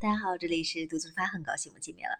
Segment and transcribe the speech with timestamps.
[0.00, 2.14] 大家好，这里是独自发，很高兴我们见面了。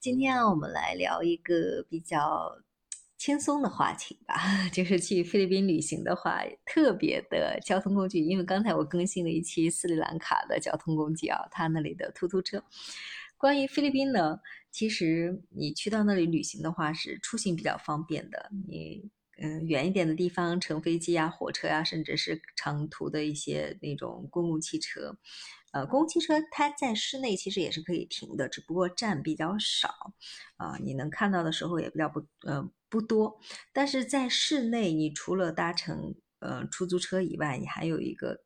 [0.00, 2.50] 今天啊，我们来聊一个比较
[3.18, 4.36] 轻松的话题吧，
[4.72, 8.20] 就是去菲律宾旅行的话，特别的交通工具。
[8.20, 12.64] 因为刚才我更新了一期斯里兰卡的交通工具啊，它那里的突突车。
[13.36, 14.40] 关于菲律宾呢，
[14.70, 18.50] 其实你去到那里旅行的话，是出行比较方便的。
[18.66, 19.10] 你
[19.42, 25.18] 嗯，远一点的地方乘飞机啊、火车呀，甚至是长途的一些那种公共汽车。
[25.72, 30.12] 呃，公共汽车它在室内其实也是可以停的，只不过站比较少，
[30.56, 33.38] 啊，你能看到的时候也比较不，呃，不多。
[33.72, 38.42] 但是在室内，你除了搭乘呃出租车以外，你还有一个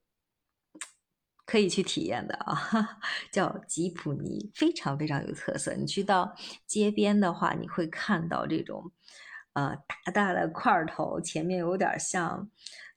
[1.47, 3.01] 可以去体验的啊，
[3.33, 5.73] 叫吉普尼，非常非常有特色。
[5.75, 6.35] 你去到
[6.67, 8.93] 街边的话，你会看到这种，
[9.55, 12.51] 呃，大大的块头，前面有点像，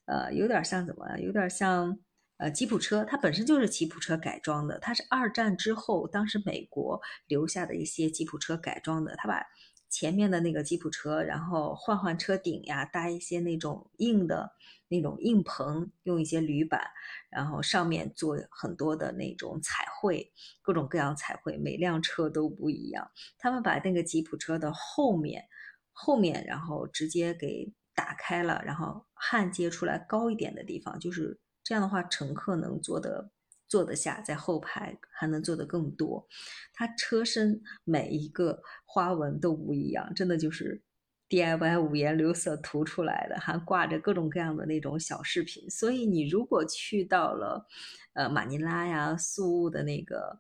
[0.04, 1.18] 呃，有点像怎么？
[1.20, 1.98] 有点像。
[2.38, 9.16] 呃，吉普车它本身就是吉普车改装的，它是二战之后当时美国留下的一些吉普车改装的。
[9.18, 9.44] 它把
[9.90, 14.52] 前面的那个吉普车，然后换换车顶呀，搭一些那种硬的
[14.90, 16.82] 那种硬棚，用一些铝板，
[17.30, 23.10] 然后上面做很多的那种彩绘，各种各样彩绘，每辆车都不一样。
[23.40, 25.46] 他们把那个吉普车的后面
[25.92, 31.40] 后面，然后直接给打开了，然后焊接出来高一点的地方，就是。
[31.68, 33.30] 这样的话，乘客能坐得
[33.68, 36.26] 坐得下，在后排还能坐得更多。
[36.74, 40.82] 它车身每一个花纹都不一样，真的就是
[41.28, 45.70] DIY 五颜六色涂出来的，还挂着各种各样的那种小饰品。
[45.70, 47.68] 所以你如果去到了
[48.14, 50.40] 呃马尼拉呀、苏雾的那个。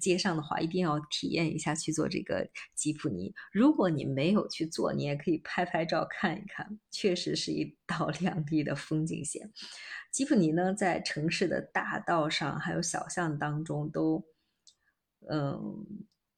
[0.00, 3.34] 街上的话，一定要体验一下去做这个吉普尼。
[3.52, 9.50] 如果你没有去做，你也可以拍拍照看一看，确实是一道亮丽 的风景线。
[10.10, 14.24] 吉普尼呢，在城市的大道上还有小巷当中都，
[15.28, 15.86] 嗯，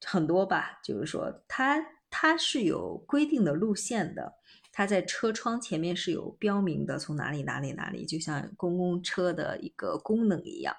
[0.04, 0.80] 很多吧。
[0.82, 4.34] 就是说，它它是有规定的路线的，
[4.72, 10.74] 它在车窗前面是有标明的，从哪里哪里哪里，就像公共车的一个功能一样。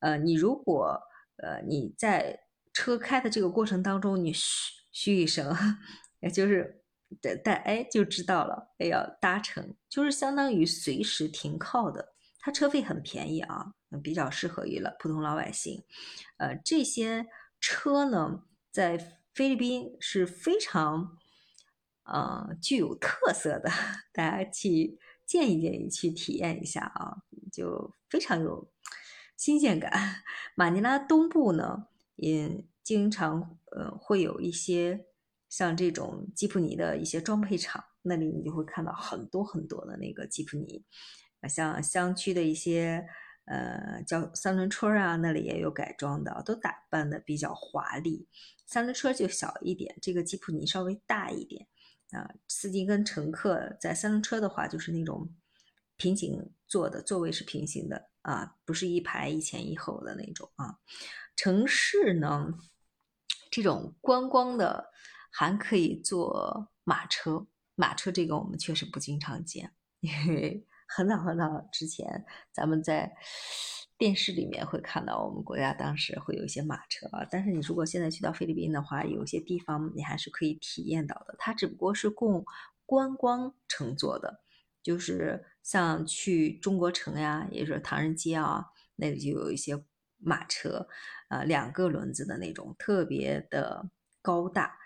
[0.00, 1.00] 呃，你如果
[1.42, 2.40] 呃，你在
[2.72, 5.54] 车开的这个过程当中，你嘘嘘一声，
[6.20, 6.82] 也就是
[7.20, 12.14] 等待，哎，就知道了，哎，要搭乘，就是相当于随时停靠的。
[12.38, 15.84] 它车费很便宜啊，比较适合于了普通老百姓。
[16.38, 17.26] 呃，这些
[17.60, 18.96] 车呢，在
[19.34, 21.18] 菲律宾是非常，
[22.04, 23.70] 呃，具有特色的，
[24.12, 27.16] 大家去建议建议去体验一下啊，
[27.52, 28.70] 就非常有。
[29.40, 29.90] 新鲜感，
[30.54, 31.86] 马尼拉东部呢，
[32.16, 35.06] 也经常呃会有一些
[35.48, 40.84] 像这种吉普尼的一些装配厂，那里你就会看到很多很多的那个吉普尼，
[41.48, 43.06] 像乡区的一些
[43.46, 48.28] 呃叫三轮车啊，那里也有改装的，都打扮的比较华丽。
[48.66, 51.66] 三轮车就小一点，这个吉普尼稍微大一点
[52.10, 52.30] 啊。
[52.46, 55.34] 司机跟乘客在三轮车的话，就是那种
[55.96, 58.09] 平行坐的，座位是平行的。
[58.22, 60.78] 啊，不是一排一前一后的那种啊。
[61.36, 62.52] 城市呢，
[63.50, 64.90] 这种观光的
[65.30, 73.10] 还可以坐马车，马车这个我们确实不经常见，因为很早很早之前，咱们在
[73.96, 77.26] 电视里面会看到我们国家当时会有一些马车啊。
[77.30, 82.44] 但是你如果现在去到菲律宾的话，有些地方你还是可以体验到的，它只不过是供
[82.84, 84.42] 观光乘坐的。
[84.82, 89.82] 就是像去中国城呀，也就是唐人街啊，那里就有一些
[90.18, 90.88] 马车，
[91.28, 93.90] 呃，两个轮子的那种，特别的
[94.22, 94.78] 高大，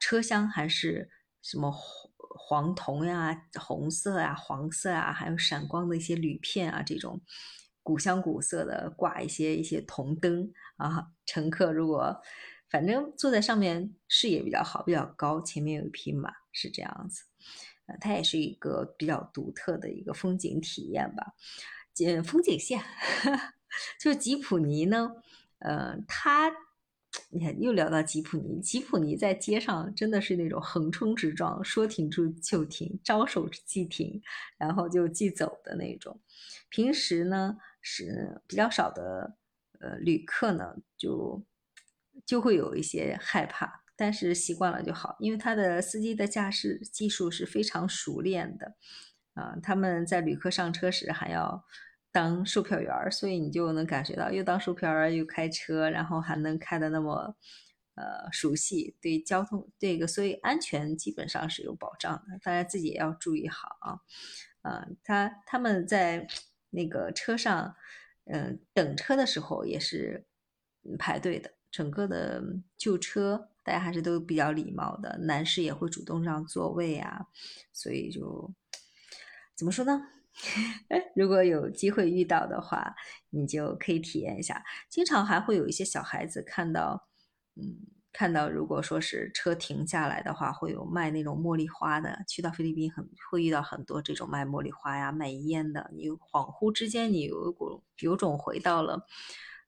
[0.00, 1.10] 车厢还是
[1.42, 7.20] 什么黄铜呀、红色呀、黄色啊，还有闪光的一些铝片啊，这种
[7.82, 11.08] 古香古色的，挂一些一些铜灯啊。
[11.26, 12.20] 乘客如果
[12.68, 17.24] 反正坐在上面，视野比较好，比较高，前面有一匹马，是这样子。
[17.86, 21.34] 呃它也是一个比较独特的一个风景体验吧，
[21.98, 22.80] 嗯，风景线，
[24.00, 25.10] 就吉普尼呢，
[25.58, 26.50] 呃，它，
[27.30, 34.22] 你看又聊到吉普尼，吉普尼在街上真的是那种横冲直撞，说停住就停，招手即停，
[34.56, 36.18] 然后就即走的那种。
[36.70, 39.36] 平时呢是比较少的，
[39.80, 41.44] 呃，旅客呢就
[42.24, 43.81] 就会有一些害怕。
[44.02, 48.74] 但是习惯了就好，因为他的司机的驾驶技术是非常熟练的，
[49.34, 51.64] 啊，他们在旅客上车时还要
[52.10, 57.36] 当售票员，所以你就能感觉到又当售票员又开车，然后还能开的那么
[57.94, 64.00] 呃熟悉，对交通这个所以安全基本上是有保障的，大家自己也要注意好啊，
[64.62, 66.26] 啊，他他们在
[66.70, 67.76] 那个车上，
[68.24, 70.26] 嗯，等车的时候也是。
[70.98, 72.42] 排队的，整个的
[72.76, 77.26] 旧车大家还是都比较礼貌的，男士也会主动让座位啊，
[77.72, 78.52] 所以就
[79.56, 80.00] 怎么说呢？
[81.14, 82.94] 如果有机会遇到的话，
[83.30, 84.64] 你就可以体验一下。
[84.88, 87.06] 经常还会有一些小孩子看到，
[87.54, 92.24] 嗯，看到如果说是车停下来的话，会有卖那种茉莉花的。
[92.26, 95.90] 去到菲律宾很会遇到很多这种卖茉莉花呀、卖烟的。
[95.94, 99.06] 你恍惚之间，你有一股有种回到了。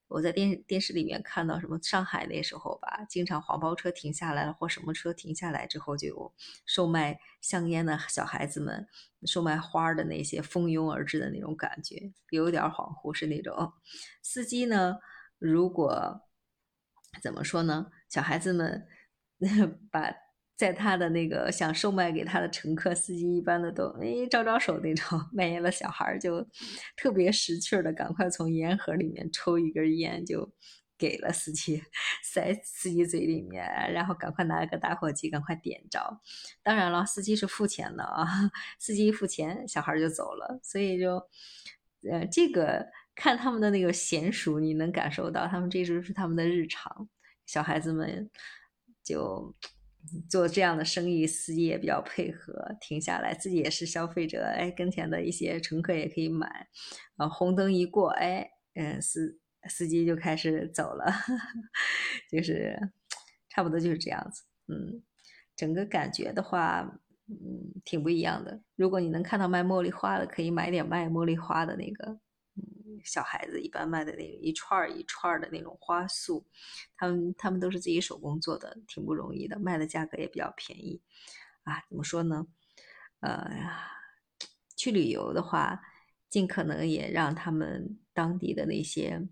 [0.08, 6.32] 我在电电视里面看到什么上海那时候吧，经常黄包车停下来了，或什么车停下来之后，就有
[6.66, 8.86] 售卖香烟的小孩子们，
[9.26, 13.72] 售卖花的那些蜂拥而至的那种感觉，有点恍惚，是那种
[14.22, 14.98] 司机呢，
[15.38, 16.22] 如果
[17.22, 18.86] 怎么说呢，小孩子们
[19.90, 20.23] 把。
[20.56, 26.46] 在他的那个想售卖给他的乘客，司机一般的都哎招招手那种，卖烟的小孩就
[26.96, 30.48] 特别识趣的，赶快从烟盒里面抽一根烟就
[30.96, 31.82] 给了司机，
[32.22, 36.20] 塞司机嘴里面，然后赶快拿个打火机赶快点着。
[36.62, 38.24] 当然了，司机是付钱的啊，
[38.78, 40.60] 司机一付钱，小孩就走了。
[40.62, 41.16] 所以就
[42.08, 42.86] 呃这个
[43.16, 47.08] 看他们的那个娴熟，你能感受到他们这就是他们的日常，
[47.44, 48.30] 小孩子们
[49.02, 49.52] 就。
[50.28, 56.68] 做这样的生意，司机也比较配合，停下来，自己也是消费者，哎，跟前的一些乘客也可以买，
[57.16, 61.06] 啊，红灯一过，哎，嗯，司司机就开始走了，
[62.30, 62.78] 就是
[63.48, 65.02] 差不多就是这样子，嗯，
[65.56, 68.60] 整个感觉的话，嗯，挺不一样的。
[68.76, 72.20] 如果你能看到卖茉莉花的，可以买点卖茉莉花的那个。
[73.04, 76.46] 小孩子一般卖的那一串一串的那种花束，
[76.96, 81.00] 他们他们都是自己手工做的，挺不容易的，卖的价格也比较便宜。
[81.64, 82.46] 啊，怎么说呢？
[83.20, 83.50] 呃，
[84.76, 85.80] 去旅游的话，
[86.28, 89.26] 尽可能也让他们当地的那些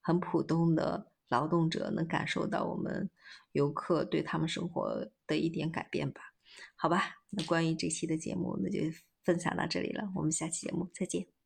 [0.00, 3.08] 很普通的劳动者能感受到我们
[3.52, 6.20] 游客对他们生活的一点改变吧。
[6.74, 8.80] 好吧，那关于这期的节目，那就
[9.22, 11.37] 分享到这里了，我们下期节目再见。